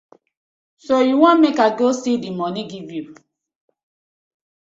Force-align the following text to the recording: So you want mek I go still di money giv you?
So 0.77 0.95
you 1.01 1.17
want 1.19 1.41
mek 1.41 1.57
I 1.59 1.67
go 1.79 1.87
still 1.99 2.19
di 2.23 2.29
money 2.39 2.63
giv 2.71 2.87
you? 2.97 3.05